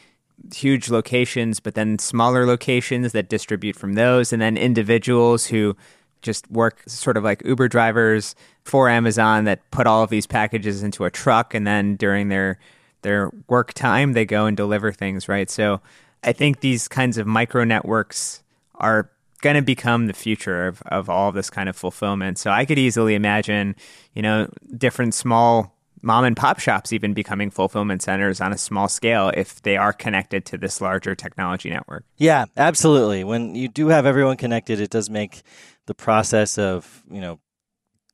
huge 0.54 0.88
locations, 0.88 1.60
but 1.60 1.74
then 1.74 1.98
smaller 1.98 2.46
locations 2.46 3.12
that 3.12 3.28
distribute 3.28 3.76
from 3.76 3.94
those, 3.94 4.32
and 4.32 4.40
then 4.40 4.56
individuals 4.56 5.46
who 5.46 5.76
just 6.22 6.50
work 6.50 6.82
sort 6.86 7.16
of 7.16 7.24
like 7.24 7.42
Uber 7.44 7.68
drivers 7.68 8.34
for 8.64 8.88
Amazon 8.88 9.44
that 9.44 9.68
put 9.70 9.86
all 9.86 10.02
of 10.02 10.10
these 10.10 10.26
packages 10.26 10.82
into 10.82 11.04
a 11.04 11.10
truck 11.10 11.54
and 11.54 11.66
then 11.66 11.96
during 11.96 12.28
their 12.28 12.58
their 13.02 13.30
work 13.48 13.72
time 13.74 14.12
they 14.12 14.24
go 14.24 14.46
and 14.46 14.56
deliver 14.56 14.92
things, 14.92 15.28
right? 15.28 15.48
So 15.48 15.80
I 16.24 16.32
think 16.32 16.60
these 16.60 16.88
kinds 16.88 17.18
of 17.18 17.26
micro 17.26 17.64
networks 17.64 18.42
are 18.74 19.10
going 19.40 19.56
to 19.56 19.62
become 19.62 20.06
the 20.06 20.12
future 20.12 20.66
of, 20.66 20.82
of 20.86 21.08
all 21.08 21.28
of 21.28 21.34
this 21.34 21.48
kind 21.48 21.68
of 21.68 21.76
fulfillment. 21.76 22.38
So 22.38 22.50
I 22.50 22.64
could 22.64 22.78
easily 22.78 23.14
imagine, 23.14 23.76
you 24.14 24.22
know, 24.22 24.50
different 24.76 25.14
small 25.14 25.77
mom 26.02 26.24
and 26.24 26.36
pop 26.36 26.58
shops 26.58 26.92
even 26.92 27.14
becoming 27.14 27.50
fulfillment 27.50 28.02
centers 28.02 28.40
on 28.40 28.52
a 28.52 28.58
small 28.58 28.88
scale 28.88 29.30
if 29.34 29.62
they 29.62 29.76
are 29.76 29.92
connected 29.92 30.44
to 30.46 30.58
this 30.58 30.80
larger 30.80 31.14
technology 31.14 31.70
network. 31.70 32.04
Yeah, 32.16 32.46
absolutely. 32.56 33.24
When 33.24 33.54
you 33.54 33.68
do 33.68 33.88
have 33.88 34.06
everyone 34.06 34.36
connected, 34.36 34.80
it 34.80 34.90
does 34.90 35.10
make 35.10 35.42
the 35.86 35.94
process 35.94 36.58
of 36.58 37.02
you 37.10 37.20
know 37.20 37.40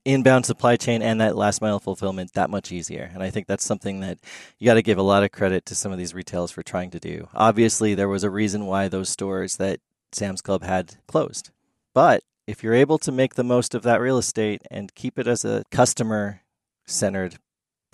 inbound 0.05 0.45
supply 0.45 0.77
chain 0.77 1.03
and 1.03 1.21
that 1.21 1.37
last 1.37 1.63
mile 1.63 1.79
fulfillment 1.79 2.33
that 2.35 2.51
much 2.51 2.71
easier. 2.71 3.11
And 3.15 3.23
I 3.23 3.31
think 3.31 3.47
that's 3.47 3.65
something 3.65 4.01
that 4.01 4.19
you 4.59 4.67
got 4.67 4.75
to 4.75 4.83
give 4.83 4.99
a 4.99 5.03
lot 5.03 5.25
of 5.25 5.33
credit 5.33 5.65
to 5.67 5.75
some 5.75 5.93
of 5.93 5.99
these 5.99 6.15
retailers 6.15 6.51
for 6.51 6.63
trying 6.63 6.91
to 6.91 7.01
do. 7.01 7.29
Obviously, 7.35 7.95
there 7.95 8.09
was 8.09 8.23
a 8.23 8.31
reason 8.31 8.67
why 8.67 8.89
those 8.89 9.09
stores 9.09 9.57
that 9.57 9.81
Sam's 10.13 10.43
Club 10.43 10.63
had 10.63 10.97
closed. 11.07 11.51
But 11.95 12.23
if 12.47 12.63
you're 12.63 12.75
able 12.75 12.99
to 12.99 13.13
make 13.13 13.35
the 13.35 13.45
most 13.45 13.75
of 13.75 13.83
that 13.83 14.01
real 14.01 14.19
estate 14.19 14.63
and 14.71 14.95
keep 14.95 15.19
it 15.19 15.27
as 15.27 15.45
a 15.45 15.65
customer 15.71 16.43
centered 16.87 17.39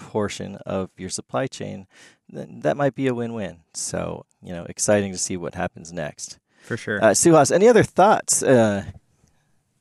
portion 0.01 0.57
of 0.67 0.91
your 0.97 1.11
supply 1.11 1.47
chain, 1.47 1.87
then 2.29 2.61
that 2.61 2.77
might 2.77 2.95
be 2.95 3.07
a 3.07 3.15
win 3.15 3.35
win. 3.35 3.59
So, 3.75 4.27
you 4.43 4.53
know, 4.53 4.65
exciting 4.69 5.13
to 5.13 5.19
see 5.19 5.37
what 5.37 5.55
happens 5.55 5.93
next. 5.93 6.39
For 6.63 6.77
sure. 6.77 7.03
Uh, 7.03 7.11
Suhas, 7.11 7.53
any 7.53 7.69
other 7.69 7.83
thoughts 7.83 8.43
uh, 8.43 8.85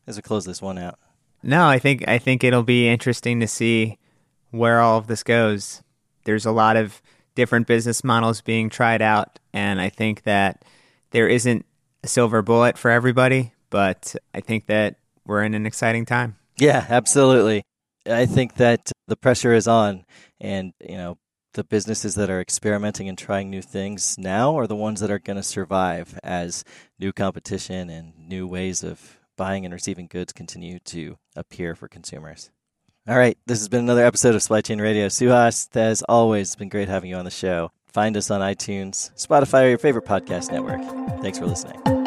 as 0.05 0.15
we 0.15 0.21
close 0.21 0.45
this 0.45 0.61
one 0.61 0.77
out? 0.77 0.99
No, 1.41 1.67
I 1.67 1.79
think 1.79 2.07
I 2.07 2.17
think 2.17 2.43
it'll 2.43 2.63
be 2.63 2.87
interesting 2.87 3.39
to 3.39 3.47
see 3.47 3.97
where 4.51 4.79
all 4.79 4.97
of 4.97 5.07
this 5.07 5.23
goes. 5.23 5.81
There's 6.25 6.45
a 6.45 6.51
lot 6.51 6.75
of 6.75 7.01
different 7.35 7.65
business 7.67 8.03
models 8.03 8.41
being 8.41 8.69
tried 8.69 9.01
out, 9.01 9.39
and 9.53 9.79
I 9.79 9.89
think 9.89 10.23
that 10.23 10.65
there 11.11 11.27
isn't 11.27 11.65
a 12.03 12.07
silver 12.07 12.41
bullet 12.41 12.77
for 12.77 12.91
everybody, 12.91 13.53
but 13.69 14.15
I 14.33 14.41
think 14.41 14.65
that 14.65 14.97
we're 15.25 15.43
in 15.43 15.53
an 15.53 15.65
exciting 15.65 16.05
time. 16.05 16.35
Yeah, 16.57 16.85
absolutely. 16.89 17.63
I 18.05 18.25
think 18.25 18.55
that 18.55 18.91
the 19.09 19.17
pressure 19.17 19.53
is 19.53 19.67
on, 19.67 20.05
and 20.39 20.73
you 20.79 20.97
know, 20.97 21.17
the 21.53 21.63
businesses 21.63 22.15
that 22.15 22.29
are 22.29 22.39
experimenting 22.39 23.09
and 23.09 23.17
trying 23.17 23.49
new 23.49 23.61
things 23.61 24.17
now 24.17 24.57
are 24.57 24.67
the 24.67 24.75
ones 24.75 24.99
that 25.01 25.11
are 25.11 25.19
going 25.19 25.37
to 25.37 25.43
survive 25.43 26.19
as 26.23 26.63
new 26.99 27.11
competition 27.11 27.89
and 27.89 28.13
new 28.17 28.47
ways 28.47 28.83
of 28.83 29.19
buying 29.35 29.65
and 29.65 29.73
receiving 29.73 30.07
goods 30.07 30.31
continue 30.31 30.79
to 30.79 31.17
appear 31.35 31.75
for 31.75 31.87
consumers. 31.87 32.51
All 33.07 33.17
right, 33.17 33.37
this 33.47 33.59
has 33.59 33.69
been 33.69 33.85
another 33.85 34.05
episode 34.05 34.35
of 34.35 34.43
Supply 34.43 34.61
Chain 34.61 34.79
Radio. 34.79 35.07
Suhas, 35.07 35.75
as 35.75 36.03
always, 36.03 36.49
it's 36.49 36.55
been 36.55 36.69
great 36.69 36.89
having 36.89 37.09
you 37.09 37.15
on 37.15 37.25
the 37.25 37.31
show. 37.31 37.71
Find 37.87 38.15
us 38.15 38.29
on 38.29 38.41
iTunes, 38.41 39.11
Spotify, 39.15 39.63
or 39.63 39.69
your 39.69 39.77
favorite 39.79 40.05
podcast 40.05 40.51
network. 40.51 40.81
Thanks 41.21 41.39
for 41.39 41.47
listening. 41.47 41.98